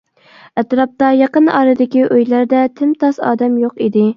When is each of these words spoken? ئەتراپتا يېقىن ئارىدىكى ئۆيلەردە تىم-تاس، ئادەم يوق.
ئەتراپتا 0.61 1.09
يېقىن 1.17 1.51
ئارىدىكى 1.59 2.03
ئۆيلەردە 2.07 2.65
تىم-تاس، 2.81 3.25
ئادەم 3.29 3.61
يوق. 3.67 3.79